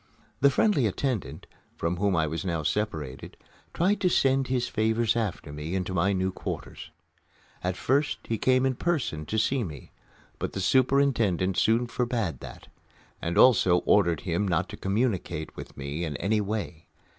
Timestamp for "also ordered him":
13.37-14.47